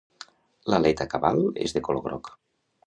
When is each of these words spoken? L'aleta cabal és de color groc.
L'aleta 0.73 1.07
cabal 1.13 1.45
és 1.67 1.77
de 1.77 1.87
color 1.89 2.05
groc. 2.09 2.37